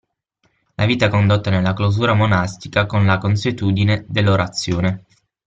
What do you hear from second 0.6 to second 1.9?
La vita condotta nella